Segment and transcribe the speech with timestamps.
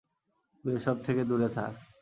[0.59, 1.73] তুই এসব থেকে দূরে থাক!